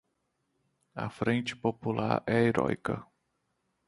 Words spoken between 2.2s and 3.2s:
é heroica